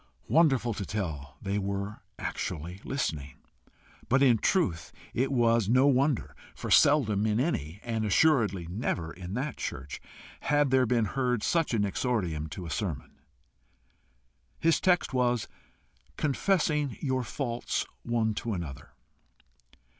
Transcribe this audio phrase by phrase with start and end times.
[0.29, 3.35] Wonderful to tell, they were actually listening.
[4.09, 9.35] But in truth it was no wonder, for seldom in any, and assuredly never in
[9.35, 10.01] that church,
[10.39, 13.11] had there been heard such an exordium to a sermon.
[14.57, 15.47] His text was
[16.17, 18.93] "Confessing your faults one to another."